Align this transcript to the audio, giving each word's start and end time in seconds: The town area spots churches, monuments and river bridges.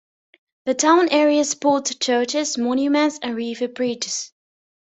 The 0.65 0.73
town 0.73 1.09
area 1.11 1.43
spots 1.43 1.93
churches, 1.93 2.57
monuments 2.57 3.19
and 3.21 3.35
river 3.35 3.67
bridges. 3.67 4.31